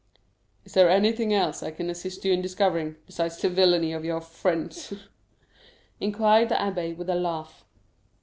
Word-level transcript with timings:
"Is 0.65 0.73
there 0.73 0.89
anything 0.89 1.31
else 1.31 1.61
I 1.61 1.69
can 1.69 1.87
assist 1.87 2.25
you 2.25 2.33
in 2.33 2.41
discovering, 2.41 2.95
besides 3.05 3.37
the 3.39 3.49
villany 3.49 3.93
of 3.93 4.03
your 4.03 4.19
friends?" 4.19 4.95
inquired 5.99 6.49
the 6.49 6.55
abbé 6.55 6.97
with 6.97 7.07
a 7.07 7.13
laugh. 7.13 7.63